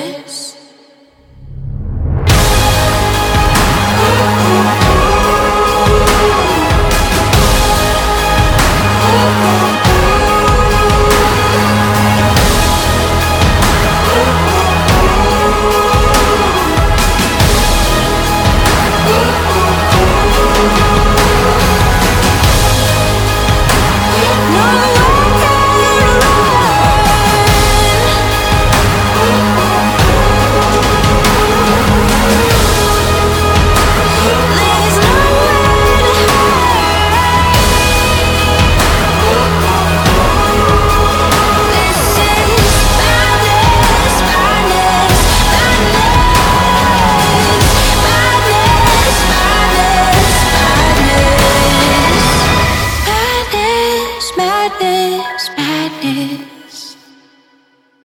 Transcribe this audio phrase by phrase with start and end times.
[0.00, 0.47] this.